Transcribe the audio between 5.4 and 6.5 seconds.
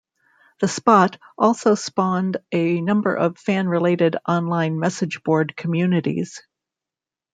communities.